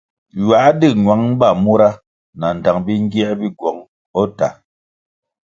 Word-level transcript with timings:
Ywā 0.39 0.59
dig 0.79 0.93
ñwang 1.03 1.25
ba 1.39 1.47
mura 1.63 1.89
nandtang 2.39 2.81
bingier 2.85 3.31
bi 3.39 3.47
gywong 3.57 3.79
o 4.19 4.21
tah. 4.37 4.55